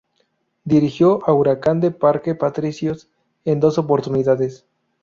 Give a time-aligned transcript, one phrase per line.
[0.63, 3.07] Dirigió a Huracán de Parque Patricios
[3.45, 4.65] en dos oportunidades.